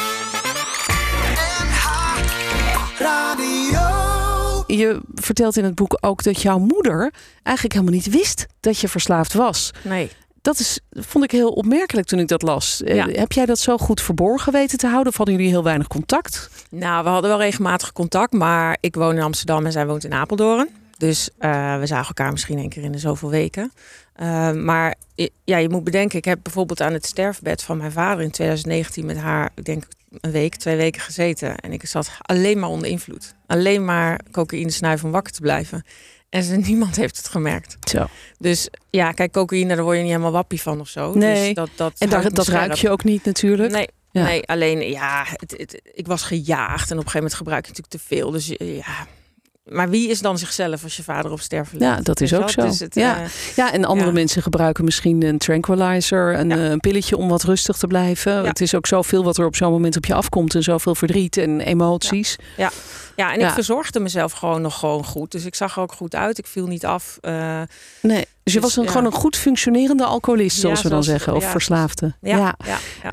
Je 4.77 5.01
vertelt 5.13 5.57
in 5.57 5.63
het 5.63 5.75
boek 5.75 5.97
ook 6.01 6.23
dat 6.23 6.41
jouw 6.41 6.57
moeder 6.57 7.13
eigenlijk 7.43 7.75
helemaal 7.75 7.95
niet 7.95 8.09
wist 8.09 8.45
dat 8.59 8.79
je 8.79 8.87
verslaafd 8.87 9.33
was. 9.33 9.71
Nee. 9.83 10.09
Dat 10.41 10.59
is, 10.59 10.79
vond 10.91 11.23
ik 11.23 11.31
heel 11.31 11.49
opmerkelijk 11.49 12.07
toen 12.07 12.19
ik 12.19 12.27
dat 12.27 12.41
las. 12.41 12.81
Ja. 12.85 13.07
Heb 13.07 13.31
jij 13.31 13.45
dat 13.45 13.59
zo 13.59 13.77
goed 13.77 14.01
verborgen 14.01 14.51
weten 14.51 14.77
te 14.77 14.87
houden? 14.87 15.07
Of 15.07 15.17
hadden 15.17 15.35
jullie 15.35 15.49
heel 15.49 15.63
weinig 15.63 15.87
contact? 15.87 16.49
Nou, 16.69 17.03
we 17.03 17.09
hadden 17.09 17.29
wel 17.29 17.39
regelmatig 17.39 17.91
contact. 17.91 18.33
Maar 18.33 18.77
ik 18.79 18.95
woon 18.95 19.15
in 19.15 19.21
Amsterdam 19.21 19.65
en 19.65 19.71
zij 19.71 19.87
woont 19.87 20.03
in 20.03 20.13
Apeldoorn. 20.13 20.69
Dus 20.97 21.29
uh, 21.39 21.79
we 21.79 21.85
zagen 21.85 22.07
elkaar 22.07 22.31
misschien 22.31 22.57
één 22.57 22.69
keer 22.69 22.83
in 22.83 22.91
de 22.91 22.97
zoveel 22.97 23.29
weken. 23.29 23.71
Uh, 24.21 24.51
maar 24.51 24.95
ja, 25.43 25.57
je 25.57 25.69
moet 25.69 25.83
bedenken, 25.83 26.17
ik 26.17 26.25
heb 26.25 26.39
bijvoorbeeld 26.43 26.81
aan 26.81 26.93
het 26.93 27.05
sterfbed 27.05 27.63
van 27.63 27.77
mijn 27.77 27.91
vader 27.91 28.23
in 28.23 28.31
2019 28.31 29.05
met 29.05 29.17
haar, 29.17 29.51
ik 29.55 29.65
denk 29.65 29.83
een 30.19 30.31
week, 30.31 30.55
twee 30.55 30.75
weken 30.75 31.01
gezeten. 31.01 31.57
En 31.57 31.71
ik 31.73 31.85
zat 31.85 32.11
alleen 32.21 32.59
maar 32.59 32.69
onder 32.69 32.89
invloed. 32.89 33.35
Alleen 33.47 33.85
maar 33.85 34.19
cocaïne 34.31 34.71
snuiven 34.71 35.05
om 35.05 35.11
wakker 35.11 35.33
te 35.33 35.41
blijven. 35.41 35.85
En 36.29 36.43
ze, 36.43 36.55
niemand 36.71 36.95
heeft 36.95 37.17
het 37.17 37.27
gemerkt. 37.27 37.77
Zo. 37.89 38.05
Dus 38.39 38.69
ja, 38.89 39.11
kijk, 39.11 39.31
cocaïne, 39.31 39.75
daar 39.75 39.83
word 39.83 39.95
je 39.95 40.01
niet 40.01 40.11
helemaal 40.11 40.31
wappie 40.31 40.61
van 40.61 40.79
of 40.79 40.87
zo. 40.87 41.13
Nee. 41.13 41.45
Dus 41.45 41.53
dat, 41.53 41.69
dat 41.75 41.93
en 41.97 42.09
daar, 42.09 42.33
dat 42.33 42.47
ruik 42.47 42.73
je 42.73 42.89
ook 42.89 43.03
niet 43.03 43.25
natuurlijk. 43.25 43.71
Nee, 43.71 43.87
ja. 44.11 44.23
nee 44.23 44.43
alleen 44.43 44.89
ja, 44.89 45.25
het, 45.27 45.51
het, 45.57 45.81
ik 45.93 46.07
was 46.07 46.23
gejaagd. 46.23 46.91
En 46.91 46.97
op 46.97 47.05
een 47.05 47.11
gegeven 47.11 47.19
moment 47.19 47.33
gebruik 47.33 47.65
je 47.65 47.71
natuurlijk 47.71 48.03
te 48.03 48.15
veel. 48.15 48.31
Dus 48.31 48.47
ja, 48.57 49.07
maar 49.65 49.89
wie 49.89 50.09
is 50.09 50.21
dan 50.21 50.37
zichzelf 50.37 50.83
als 50.83 50.97
je 50.97 51.03
vader 51.03 51.31
op 51.31 51.41
sterven 51.41 51.77
ligt? 51.77 51.91
Ja, 51.91 52.01
dat 52.01 52.21
is 52.21 52.33
ook 52.33 52.49
zo. 52.49 52.61
Het, 52.61 52.95
ja. 52.95 53.21
Uh, 53.21 53.27
ja, 53.55 53.73
en 53.73 53.85
andere 53.85 54.07
ja. 54.07 54.13
mensen 54.13 54.41
gebruiken 54.41 54.83
misschien 54.83 55.23
een 55.23 55.37
tranquilizer, 55.37 56.39
een, 56.39 56.49
ja. 56.49 56.57
een, 56.57 56.79
pilletje 56.79 57.17
om 57.17 57.29
wat 57.29 57.43
rustig 57.43 57.77
te 57.77 57.87
blijven. 57.87 58.45
Het 58.45 58.61
is 58.61 58.75
ook 58.75 58.87
zoveel 58.87 59.23
wat 59.23 59.37
er 59.37 59.45
op 59.45 59.55
zo'n 59.55 59.71
moment 59.71 59.97
op 59.97 60.05
je 60.05 60.13
afkomt 60.13 60.55
en 60.55 60.63
zoveel 60.63 60.95
verdriet 60.95 61.37
en 61.37 61.61
emoties. 61.61 62.35
Ja, 62.57 62.71
ja. 63.15 63.33
en 63.33 63.39
ik 63.39 63.49
verzorgde 63.49 63.99
mezelf 63.99 64.31
gewoon 64.31 64.61
nog 64.61 64.79
gewoon 64.79 65.05
goed. 65.05 65.31
Dus 65.31 65.45
ik 65.45 65.55
zag 65.55 65.75
er 65.75 65.81
ook 65.81 65.93
goed 65.93 66.15
uit. 66.15 66.37
Ik 66.37 66.47
viel 66.47 66.67
niet 66.67 66.85
af. 66.85 67.17
Uh, 67.21 67.61
nee. 68.01 68.25
Dus 68.45 68.53
je 68.53 68.59
was 68.59 68.77
een, 68.77 68.87
gewoon 68.87 69.05
een 69.05 69.11
goed 69.11 69.37
functionerende 69.37 70.03
alcoholist, 70.03 70.59
zoals 70.59 70.81
we 70.81 70.89
dan 70.89 71.03
zeggen, 71.03 71.35
of 71.35 71.51
verslaafde. 71.51 72.15
Ja, 72.21 72.55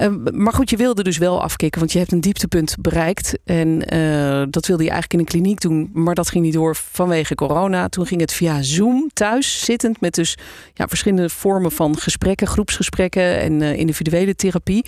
uh, 0.01 0.09
maar 0.33 0.53
goed, 0.53 0.71
je 0.71 0.77
wilde 0.77 1.03
dus 1.03 1.19
wel 1.19 1.43
afkicken, 1.43 1.81
want 1.81 1.93
je 1.93 1.99
hebt 1.99 2.13
een 2.13 2.21
dieptepunt 2.21 2.77
bereikt. 2.81 3.39
En 3.45 3.95
uh, 3.95 4.43
dat 4.51 4.67
wilde 4.67 4.83
je 4.85 4.91
eigenlijk 4.91 5.13
in 5.13 5.19
een 5.19 5.25
kliniek 5.25 5.61
doen, 5.61 5.91
maar 5.93 6.15
dat 6.15 6.31
ging 6.31 6.45
niet 6.45 6.53
door 6.53 6.77
vanwege 6.77 7.35
corona. 7.35 7.89
Toen 7.89 8.07
ging 8.07 8.21
het 8.21 8.33
via 8.33 8.63
Zoom, 8.63 9.11
thuis 9.13 9.65
zittend, 9.65 10.01
met 10.01 10.15
dus 10.15 10.37
ja, 10.75 10.89
verschillende 10.89 11.29
vormen 11.29 11.73
van 11.73 11.99
gesprekken, 11.99 12.47
groepsgesprekken 12.47 13.41
en 13.41 13.61
uh, 13.61 13.79
individuele 13.79 14.35
therapie. 14.35 14.87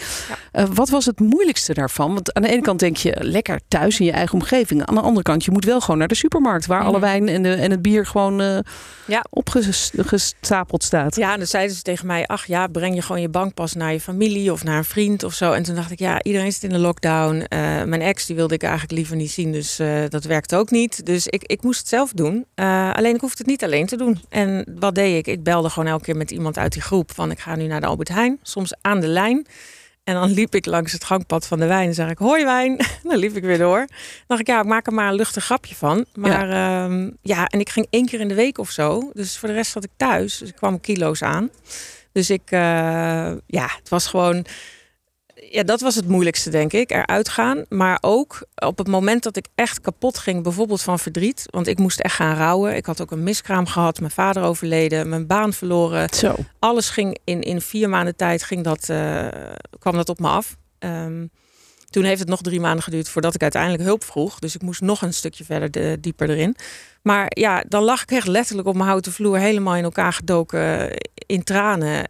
wat 0.74 0.88
was 0.88 1.06
het 1.06 1.20
moeilijkste 1.20 1.74
daarvan? 1.74 2.12
Want 2.12 2.34
aan 2.34 2.42
de 2.42 2.48
ene 2.48 2.62
kant 2.62 2.80
denk 2.80 2.96
je 2.96 3.16
lekker 3.20 3.60
thuis 3.68 4.00
in 4.00 4.06
je 4.06 4.12
eigen 4.12 4.34
omgeving. 4.34 4.86
Aan 4.86 4.94
de 4.94 5.00
andere 5.04 5.22
kant, 5.22 5.44
je 5.44 5.50
moet 5.50 5.64
wel 5.64 5.80
gewoon 5.80 5.98
naar 5.98 6.08
de 6.08 6.14
supermarkt, 6.14 6.66
waar 6.66 6.82
alle 6.82 7.00
wijn 7.00 7.28
en, 7.28 7.42
de, 7.42 7.52
en 7.52 7.70
het 7.70 7.82
bier 7.82 8.06
gewoon 8.06 8.62
ja. 9.06 9.24
opgestapeld 9.30 10.82
staat. 10.82 11.16
Ja, 11.16 11.32
en 11.32 11.38
dan 11.38 11.46
zeiden 11.46 11.76
ze 11.76 11.82
tegen 11.82 12.06
mij: 12.06 12.26
Ach 12.26 12.46
ja, 12.46 12.66
breng 12.66 12.94
je 12.94 13.02
gewoon 13.02 13.20
je 13.20 13.28
bankpas 13.28 13.74
naar 13.74 13.92
je 13.92 14.00
familie 14.00 14.52
of 14.52 14.64
naar 14.64 14.76
een 14.76 14.84
vriend 14.84 15.22
of 15.22 15.34
zo. 15.34 15.52
En 15.52 15.62
toen 15.62 15.74
dacht 15.74 15.90
ik: 15.90 15.98
Ja, 15.98 16.22
iedereen 16.22 16.52
zit 16.52 16.62
in 16.62 16.68
de 16.68 16.78
lockdown. 16.78 17.34
Uh, 17.34 17.44
mijn 17.82 18.00
ex 18.00 18.26
die 18.26 18.36
wilde 18.36 18.54
ik 18.54 18.62
eigenlijk 18.62 18.92
liever 18.92 19.16
niet 19.16 19.30
zien, 19.30 19.52
dus 19.52 19.80
uh, 19.80 20.02
dat 20.08 20.24
werkte 20.24 20.56
ook 20.56 20.70
niet. 20.70 21.06
Dus 21.06 21.26
ik, 21.26 21.42
ik 21.42 21.62
moest 21.62 21.78
het 21.78 21.88
zelf 21.88 22.12
doen. 22.12 22.46
Alleen 22.92 23.14
ik 23.14 23.20
hoefde 23.20 23.38
het 23.38 23.46
niet 23.46 23.64
alleen 23.64 23.86
te 23.86 23.96
doen. 23.96 24.20
En 24.28 24.64
wat 24.78 24.94
deed 24.94 25.16
ik? 25.16 25.26
Ik 25.26 25.42
belde 25.42 25.70
gewoon 25.70 25.88
elke 25.88 26.04
keer 26.04 26.16
met 26.16 26.30
iemand 26.30 26.58
uit 26.58 26.72
die 26.72 26.82
groep: 26.82 27.12
van 27.14 27.30
ik 27.30 27.38
ga 27.38 27.56
nu 27.56 27.66
naar 27.66 27.80
de 27.80 27.86
Albert 27.86 28.08
Heijn, 28.08 28.38
soms 28.42 28.74
aan 28.80 29.00
de 29.00 29.08
lijn. 29.08 29.46
En 30.04 30.14
dan 30.14 30.30
liep 30.30 30.54
ik 30.54 30.66
langs 30.66 30.92
het 30.92 31.04
gangpad 31.04 31.46
van 31.46 31.58
de 31.58 31.66
wijn 31.66 31.88
en 31.88 31.94
zeg 31.94 32.10
ik, 32.10 32.18
hoi 32.18 32.44
wijn. 32.44 32.76
dan 33.02 33.16
liep 33.16 33.36
ik 33.36 33.42
weer 33.42 33.58
door. 33.58 33.78
Dan 33.78 34.26
dacht 34.26 34.40
ik, 34.40 34.46
ja, 34.46 34.60
ik 34.60 34.66
maak 34.66 34.86
er 34.86 34.92
maar 34.92 35.08
een 35.08 35.14
luchtig 35.14 35.44
grapje 35.44 35.74
van. 35.74 36.04
Maar 36.14 36.48
ja. 36.48 36.84
Um, 36.84 37.16
ja, 37.22 37.46
en 37.46 37.60
ik 37.60 37.68
ging 37.68 37.86
één 37.90 38.06
keer 38.06 38.20
in 38.20 38.28
de 38.28 38.34
week 38.34 38.58
of 38.58 38.70
zo. 38.70 39.10
Dus 39.12 39.38
voor 39.38 39.48
de 39.48 39.54
rest 39.54 39.70
zat 39.70 39.84
ik 39.84 39.90
thuis. 39.96 40.38
Dus 40.38 40.48
ik 40.48 40.54
kwam 40.54 40.80
kilo's 40.80 41.22
aan. 41.22 41.50
Dus 42.12 42.30
ik, 42.30 42.50
uh, 42.50 42.60
ja, 43.46 43.68
het 43.78 43.88
was 43.88 44.06
gewoon 44.06 44.46
ja, 45.54 45.62
dat 45.62 45.80
was 45.80 45.94
het 45.94 46.08
moeilijkste, 46.08 46.50
denk 46.50 46.72
ik. 46.72 46.90
Eruit 46.90 47.28
gaan. 47.28 47.64
Maar 47.68 47.98
ook 48.00 48.46
op 48.54 48.78
het 48.78 48.86
moment 48.86 49.22
dat 49.22 49.36
ik 49.36 49.46
echt 49.54 49.80
kapot 49.80 50.18
ging, 50.18 50.42
bijvoorbeeld 50.42 50.82
van 50.82 50.98
verdriet. 50.98 51.44
Want 51.50 51.66
ik 51.66 51.78
moest 51.78 52.00
echt 52.00 52.14
gaan 52.14 52.36
rouwen. 52.36 52.76
Ik 52.76 52.86
had 52.86 53.00
ook 53.00 53.10
een 53.10 53.22
miskraam 53.22 53.66
gehad. 53.66 54.00
Mijn 54.00 54.12
vader 54.12 54.42
overleden. 54.42 55.08
Mijn 55.08 55.26
baan 55.26 55.52
verloren. 55.52 56.08
Zo. 56.14 56.34
Alles 56.58 56.90
ging 56.90 57.18
in, 57.24 57.42
in 57.42 57.60
vier 57.60 57.88
maanden 57.88 58.16
tijd 58.16 58.42
ging 58.42 58.64
dat, 58.64 58.88
uh, 58.90 59.26
kwam 59.78 59.94
dat 59.94 60.08
op 60.08 60.18
me 60.18 60.28
af. 60.28 60.56
Um, 60.78 61.30
Toen 61.90 62.04
heeft 62.04 62.20
het 62.20 62.28
nog 62.28 62.40
drie 62.40 62.60
maanden 62.60 62.82
geduurd 62.82 63.08
voordat 63.08 63.34
ik 63.34 63.42
uiteindelijk 63.42 63.82
hulp 63.82 64.04
vroeg. 64.04 64.38
Dus 64.38 64.54
ik 64.54 64.62
moest 64.62 64.80
nog 64.80 65.02
een 65.02 65.14
stukje 65.14 65.44
verder 65.44 65.70
de, 65.70 65.96
dieper 66.00 66.30
erin. 66.30 66.56
Maar 67.02 67.26
ja, 67.28 67.64
dan 67.68 67.82
lag 67.82 68.02
ik 68.02 68.10
echt 68.10 68.26
letterlijk 68.26 68.68
op 68.68 68.74
mijn 68.74 68.88
houten 68.88 69.12
vloer 69.12 69.38
helemaal 69.38 69.76
in 69.76 69.84
elkaar 69.84 70.12
gedoken 70.12 70.90
in 71.14 71.42
tranen. 71.42 72.08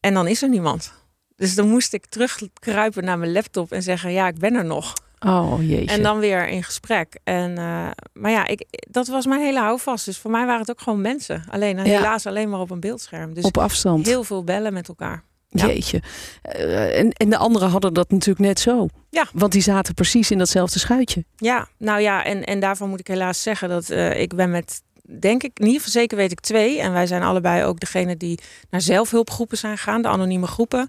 En 0.00 0.14
dan 0.14 0.26
is 0.26 0.42
er 0.42 0.48
niemand. 0.48 1.04
Dus 1.36 1.54
dan 1.54 1.68
moest 1.68 1.92
ik 1.92 2.06
terugkruipen 2.06 3.04
naar 3.04 3.18
mijn 3.18 3.32
laptop 3.32 3.72
en 3.72 3.82
zeggen: 3.82 4.12
Ja, 4.12 4.28
ik 4.28 4.38
ben 4.38 4.54
er 4.54 4.64
nog. 4.64 4.92
Oh 5.18 5.68
jeetje. 5.68 5.94
En 5.94 6.02
dan 6.02 6.18
weer 6.18 6.48
in 6.48 6.62
gesprek. 6.62 7.18
En, 7.24 7.50
uh, 7.50 7.88
maar 8.12 8.30
ja, 8.30 8.46
ik, 8.46 8.64
dat 8.90 9.06
was 9.06 9.26
mijn 9.26 9.40
hele 9.40 9.58
houvast. 9.58 10.04
Dus 10.04 10.18
voor 10.18 10.30
mij 10.30 10.44
waren 10.44 10.60
het 10.60 10.70
ook 10.70 10.80
gewoon 10.80 11.00
mensen. 11.00 11.44
Alleen 11.50 11.78
helaas 11.78 12.26
alleen 12.26 12.50
maar 12.50 12.60
op 12.60 12.70
een 12.70 12.80
beeldscherm. 12.80 13.34
Dus 13.34 13.44
op 13.44 13.58
afstand. 13.58 14.06
Heel 14.06 14.24
veel 14.24 14.44
bellen 14.44 14.72
met 14.72 14.88
elkaar. 14.88 15.22
Jeetje. 15.48 16.02
Uh, 16.56 16.98
en, 16.98 17.10
en 17.12 17.30
de 17.30 17.36
anderen 17.36 17.70
hadden 17.70 17.94
dat 17.94 18.10
natuurlijk 18.10 18.46
net 18.46 18.60
zo. 18.60 18.88
Ja. 19.10 19.26
Want 19.32 19.52
die 19.52 19.62
zaten 19.62 19.94
precies 19.94 20.30
in 20.30 20.38
datzelfde 20.38 20.78
schuitje. 20.78 21.24
Ja, 21.36 21.68
nou 21.78 22.00
ja, 22.00 22.24
en, 22.24 22.44
en 22.44 22.60
daarvan 22.60 22.88
moet 22.88 23.00
ik 23.00 23.06
helaas 23.06 23.42
zeggen 23.42 23.68
dat 23.68 23.90
uh, 23.90 24.20
ik 24.20 24.34
ben 24.34 24.50
met 24.50 24.82
denk 25.20 25.42
ik, 25.42 25.50
in 25.54 25.66
ieder 25.66 25.82
geval 25.82 26.00
zeker 26.00 26.16
weet 26.16 26.32
ik 26.32 26.40
twee. 26.40 26.80
En 26.80 26.92
wij 26.92 27.06
zijn 27.06 27.22
allebei 27.22 27.64
ook 27.64 27.80
degene 27.80 28.16
die 28.16 28.38
naar 28.70 28.80
zelfhulpgroepen 28.80 29.58
zijn 29.58 29.76
gegaan, 29.76 30.02
de 30.02 30.08
anonieme 30.08 30.46
groepen. 30.46 30.88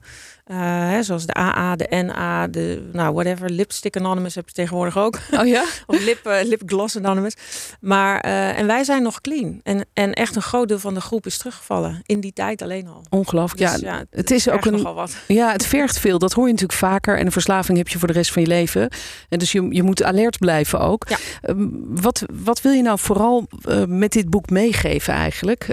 Uh, 0.51 0.57
hè, 0.89 1.03
zoals 1.03 1.25
de 1.25 1.33
AA, 1.33 1.75
de 1.75 2.03
NA, 2.05 2.47
de 2.47 2.89
nou 2.91 3.13
whatever, 3.13 3.49
Lipstick 3.49 3.97
Anonymous 3.97 4.35
heb 4.35 4.47
je 4.47 4.53
tegenwoordig 4.53 4.97
ook. 4.97 5.19
Oh 5.31 5.47
ja? 5.47 5.63
of 5.87 6.03
lip, 6.03 6.27
uh, 6.27 6.37
Lipgloss 6.43 6.97
Anonymous. 6.97 7.33
Maar, 7.81 8.25
uh, 8.25 8.59
en 8.59 8.67
wij 8.67 8.83
zijn 8.83 9.03
nog 9.03 9.21
clean. 9.21 9.59
En, 9.63 9.85
en 9.93 10.13
echt 10.13 10.35
een 10.35 10.41
groot 10.41 10.67
deel 10.67 10.79
van 10.79 10.93
de 10.93 11.01
groep 11.01 11.25
is 11.25 11.37
teruggevallen. 11.37 12.01
In 12.05 12.19
die 12.19 12.33
tijd 12.33 12.61
alleen 12.61 12.87
al. 12.87 13.03
Ongelooflijk. 13.09 13.71
Dus, 13.71 13.81
ja, 13.81 13.97
het, 13.97 14.07
het 14.11 14.31
is 14.31 14.49
ook 14.49 14.65
een. 14.65 14.81
Wat. 14.81 15.17
Ja, 15.27 15.51
het 15.51 15.65
vergt 15.65 15.99
veel. 15.99 16.19
Dat 16.19 16.33
hoor 16.33 16.45
je 16.45 16.51
natuurlijk 16.51 16.79
vaker. 16.79 17.17
En 17.17 17.25
een 17.25 17.31
verslaving 17.31 17.77
heb 17.77 17.87
je 17.87 17.99
voor 17.99 18.07
de 18.07 18.13
rest 18.13 18.31
van 18.31 18.41
je 18.41 18.47
leven. 18.47 18.89
En 19.29 19.39
dus 19.39 19.51
je, 19.51 19.67
je 19.69 19.83
moet 19.83 20.03
alert 20.03 20.37
blijven 20.39 20.79
ook. 20.79 21.09
Ja. 21.09 21.17
Uh, 21.53 21.67
wat, 21.87 22.23
wat 22.43 22.61
wil 22.61 22.71
je 22.71 22.81
nou 22.81 22.99
vooral 22.99 23.47
met 23.87 24.06
dit 24.13 24.29
boek 24.29 24.49
meegeven 24.49 25.13
eigenlijk? 25.13 25.65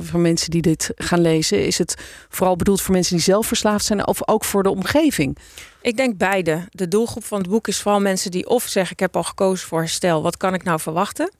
voor 0.00 0.20
mensen 0.20 0.50
die 0.50 0.62
dit 0.62 0.90
gaan 0.94 1.20
lezen. 1.20 1.66
Is 1.66 1.78
het 1.78 1.94
vooral 2.28 2.56
bedoeld 2.56 2.80
voor 2.80 2.94
mensen 2.94 3.14
die 3.14 3.24
zelf 3.24 3.46
verslaafd 3.46 3.84
zijn? 3.84 4.06
Of 4.06 4.28
ook 4.28 4.44
voor 4.44 4.62
de 4.62 4.70
omgeving? 4.70 5.38
Ik 5.82 5.96
denk 5.96 6.16
beide. 6.16 6.68
De 6.70 6.88
doelgroep 6.88 7.24
van 7.24 7.38
het 7.38 7.48
boek 7.48 7.68
is 7.68 7.80
vooral 7.80 8.00
mensen 8.00 8.30
die 8.30 8.48
of 8.48 8.66
zeggen: 8.66 8.92
Ik 8.92 9.00
heb 9.00 9.16
al 9.16 9.22
gekozen 9.22 9.68
voor 9.68 9.78
herstel, 9.78 10.22
wat 10.22 10.36
kan 10.36 10.54
ik 10.54 10.62
nou 10.62 10.80
verwachten? 10.80 11.30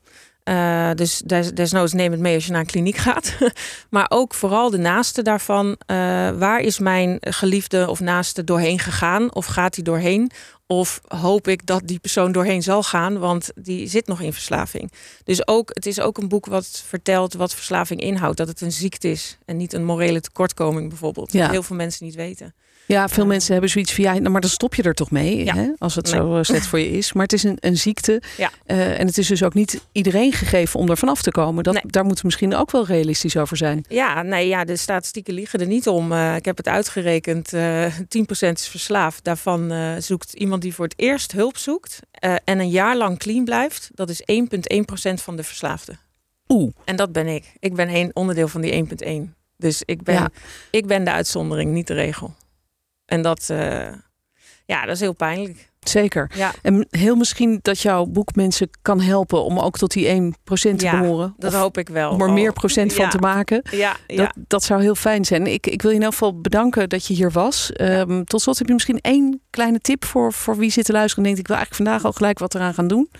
Uh, 0.50 0.90
dus 0.94 1.22
des, 1.24 1.50
desnoods 1.50 1.92
neem 1.92 2.10
het 2.10 2.20
mee 2.20 2.34
als 2.34 2.46
je 2.46 2.50
naar 2.50 2.60
een 2.60 2.66
kliniek 2.66 2.96
gaat. 2.96 3.34
maar 3.90 4.06
ook 4.08 4.34
vooral 4.34 4.70
de 4.70 4.78
naaste 4.78 5.22
daarvan. 5.22 5.66
Uh, 5.66 5.76
waar 6.30 6.60
is 6.60 6.78
mijn 6.78 7.16
geliefde 7.20 7.88
of 7.88 8.00
naaste 8.00 8.44
doorheen 8.44 8.78
gegaan? 8.78 9.34
Of 9.34 9.46
gaat 9.46 9.74
hij 9.74 9.84
doorheen? 9.84 10.30
Of 10.66 11.00
hoop 11.08 11.48
ik 11.48 11.66
dat 11.66 11.82
die 11.84 11.98
persoon 11.98 12.32
doorheen 12.32 12.62
zal 12.62 12.82
gaan, 12.82 13.18
want 13.18 13.50
die 13.54 13.86
zit 13.86 14.06
nog 14.06 14.20
in 14.20 14.32
verslaving. 14.32 14.92
Dus 15.24 15.46
ook, 15.46 15.70
het 15.72 15.86
is 15.86 16.00
ook 16.00 16.18
een 16.18 16.28
boek 16.28 16.46
wat 16.46 16.82
vertelt 16.86 17.34
wat 17.34 17.54
verslaving 17.54 18.00
inhoudt. 18.00 18.36
Dat 18.36 18.48
het 18.48 18.60
een 18.60 18.72
ziekte 18.72 19.10
is 19.10 19.38
en 19.44 19.56
niet 19.56 19.72
een 19.72 19.84
morele 19.84 20.20
tekortkoming 20.20 20.88
bijvoorbeeld. 20.88 21.32
Ja. 21.32 21.42
Dat 21.42 21.50
heel 21.50 21.62
veel 21.62 21.76
mensen 21.76 22.06
niet 22.06 22.14
weten. 22.14 22.54
Ja, 22.90 23.08
veel 23.08 23.26
mensen 23.26 23.52
hebben 23.52 23.70
zoiets 23.70 23.92
van 23.94 24.04
ja, 24.04 24.12
nou, 24.12 24.30
maar 24.30 24.40
dan 24.40 24.50
stop 24.50 24.74
je 24.74 24.82
er 24.82 24.94
toch 24.94 25.10
mee, 25.10 25.44
Ja. 25.44 25.54
hè? 25.54 25.68
als 25.78 25.94
het 25.94 26.04
Nee. 26.12 26.14
zo 26.20 26.42
slecht 26.42 26.66
voor 26.66 26.78
je 26.78 26.90
is. 26.90 27.12
Maar 27.12 27.22
het 27.22 27.32
is 27.32 27.42
een, 27.42 27.56
een 27.60 27.76
ziekte 27.76 28.22
Ja. 28.36 28.50
eh, 28.66 28.98
en 29.00 29.06
het 29.06 29.18
is 29.18 29.26
dus 29.26 29.42
ook 29.42 29.54
niet 29.54 29.80
iedereen 29.92 30.32
gegeven 30.32 30.80
om 30.80 30.90
er 30.90 30.96
vanaf 30.96 31.22
te 31.22 31.30
komen. 31.30 31.64
Dat, 31.64 31.74
Nee. 31.74 31.82
Daar 31.86 32.02
moeten 32.04 32.20
we 32.20 32.26
misschien 32.26 32.54
ook 32.54 32.70
wel 32.70 32.86
realistisch 32.86 33.36
over 33.36 33.56
zijn. 33.56 33.84
Ja, 33.88 34.22
nee, 34.22 34.48
ja, 34.48 34.64
de 34.64 34.76
statistieken 34.76 35.34
liegen 35.34 35.60
er 35.60 35.66
niet 35.66 35.88
om. 35.88 36.12
Eh, 36.12 36.36
ik 36.36 36.44
heb 36.44 36.56
het 36.56 36.68
uitgerekend. 36.68 37.52
eh 37.52 37.86
10% 38.08 38.58
is 38.58 38.68
verslaafd. 38.68 39.24
Daarvan 39.24 39.70
eh, 39.72 39.92
zoekt 39.98 40.32
iemand 40.32 40.62
die 40.62 40.74
voor 40.74 40.84
het 40.84 40.94
eerst 40.96 41.32
hulp 41.32 41.56
zoekt 41.56 41.98
eh, 42.10 42.34
en 42.44 42.58
een 42.58 42.70
jaar 42.70 42.96
lang 42.96 43.18
clean 43.18 43.44
blijft. 43.44 43.90
Dat 43.94 44.08
is 44.10 44.22
1,1% 44.24 45.22
van 45.22 45.36
de 45.36 45.42
verslaafden. 45.42 45.98
Oeh, 46.48 46.72
En 46.84 46.96
dat 46.96 47.12
ben 47.12 47.26
ik. 47.26 47.52
Ik 47.58 47.74
ben 47.74 47.88
een 47.94 48.10
onderdeel 48.14 48.48
van 48.48 48.60
die 48.60 48.72
1,1. 48.72 49.34
Dus 49.56 49.82
ik 49.84 50.02
ben, 50.02 50.14
Ja. 50.14 50.28
ik 50.70 50.86
ben 50.86 51.04
de 51.04 51.10
uitzondering, 51.10 51.72
niet 51.72 51.86
de 51.86 51.94
regel. 51.94 52.34
En 53.10 53.22
dat, 53.22 53.46
eh, 53.50 53.86
ja, 54.66 54.84
dat 54.84 54.94
is 54.94 55.00
heel 55.00 55.12
pijnlijk. 55.14 55.68
zeker. 55.80 56.30
Ja, 56.34 56.52
En 56.62 56.86
heel 56.90 57.14
misschien 57.16 57.58
dat 57.62 57.80
jouw 57.80 58.04
boek 58.06 58.34
mensen 58.34 58.70
kan 58.82 59.00
helpen 59.00 59.44
om 59.44 59.58
ook 59.58 59.78
tot 59.78 59.90
die 59.92 60.08
1% 60.08 60.78
te 60.78 60.84
Ja, 60.84 61.00
behoren. 61.00 61.34
dat 61.38 61.52
hoop 61.52 61.78
ik 61.78 61.88
wel. 61.88 62.10
om 62.10 62.20
er 62.20 62.26
Oh, 62.28 62.34
meer 62.34 62.52
procent 62.52 62.92
van 62.92 63.04
ja. 63.04 63.10
te 63.10 63.18
maken. 63.18 63.62
Ja. 63.70 63.96
Dat, 64.06 64.32
dat 64.36 64.62
zou 64.64 64.82
heel 64.82 64.94
fijn 64.94 65.24
zijn. 65.24 65.46
Ik, 65.46 65.66
ik 65.66 65.82
wil 65.82 65.90
je 65.90 65.96
in 65.96 66.02
elk 66.02 66.12
geval 66.12 66.40
bedanken 66.40 66.88
dat 66.88 67.06
je 67.06 67.14
hier 67.14 67.30
was. 67.30 67.72
Ehm, 67.72 68.24
tot 68.24 68.40
slot 68.42 68.58
heb 68.58 68.66
je 68.66 68.72
misschien 68.72 69.00
één 69.00 69.40
kleine 69.50 69.78
tip 69.78 70.04
voor, 70.04 70.32
voor 70.32 70.56
wie 70.56 70.70
zit 70.70 70.84
te 70.84 70.92
luisteren 70.92 71.24
en 71.24 71.30
denkt... 71.34 71.40
ik 71.40 71.46
wil 71.46 71.56
eigenlijk 71.56 71.86
vandaag 71.86 72.04
al 72.04 72.16
gelijk 72.18 72.38
wat 72.38 72.54
eraan 72.54 72.74
gaan 72.74 72.88
doen. 72.88 73.10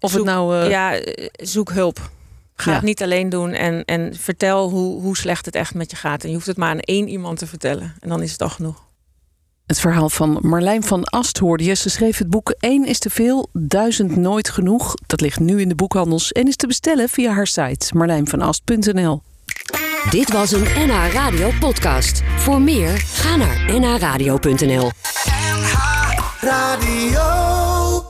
Of 0.00 0.10
Zoek- 0.10 0.24
het 0.26 0.34
nou... 0.34 0.60
eh, 0.60 0.70
ja, 0.70 0.94
eh, 0.94 1.26
zoek 1.32 1.70
hulp. 1.72 2.10
Ga 2.54 2.72
het 2.72 2.82
niet 2.82 3.02
alleen 3.02 3.28
doen 3.28 3.52
en, 3.52 3.84
en 3.84 4.14
vertel 4.14 4.70
hoe, 4.70 5.00
hoe 5.00 5.16
slecht 5.16 5.44
het 5.46 5.54
echt 5.54 5.74
met 5.74 5.90
je 5.90 5.96
gaat. 5.96 6.22
En 6.22 6.28
je 6.28 6.34
hoeft 6.34 6.46
het 6.46 6.56
maar 6.56 6.70
aan 6.70 6.78
één 6.80 7.08
iemand 7.08 7.38
te 7.38 7.46
vertellen. 7.46 7.94
En 8.00 8.08
dan 8.08 8.22
is 8.22 8.32
het 8.32 8.42
al 8.42 8.48
genoeg. 8.48 8.84
Het 9.72 9.80
verhaal 9.80 10.10
van 10.10 10.38
Marlijn 10.40 10.82
van 10.82 11.04
Ast 11.04 11.38
hoorde 11.38 11.64
je. 11.64 11.74
Ze 11.74 11.90
schreef 11.90 12.18
het 12.18 12.30
boek 12.30 12.54
1 12.58 12.84
is 12.84 12.98
te 12.98 13.10
veel, 13.10 13.48
duizend 13.52 14.16
nooit 14.16 14.48
genoeg. 14.48 14.94
Dat 15.06 15.20
ligt 15.20 15.40
nu 15.40 15.60
in 15.60 15.68
de 15.68 15.74
boekhandels 15.74 16.32
en 16.32 16.46
is 16.46 16.56
te 16.56 16.66
bestellen 16.66 17.08
via 17.08 17.32
haar 17.32 17.46
site 17.46 17.96
marlijnvanast.nl. 17.96 19.22
Dit 20.10 20.32
was 20.32 20.52
een 20.52 20.66
NH 20.76 21.12
Radio 21.12 21.50
podcast. 21.60 22.22
Voor 22.36 22.60
meer, 22.60 22.98
ga 22.98 23.36
naar 23.36 23.80
nhradio.nl. 23.80 24.90
NH 25.40 25.74
Radio. 26.40 27.51